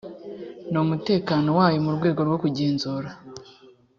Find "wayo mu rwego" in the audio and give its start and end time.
1.57-2.19